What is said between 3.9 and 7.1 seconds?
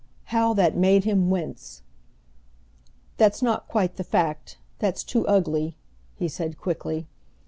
the fact, that's too ugly," he said quickly.